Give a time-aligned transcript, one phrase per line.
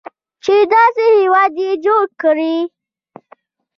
[0.43, 2.55] چې داسې هیواد یې جوړ کړی.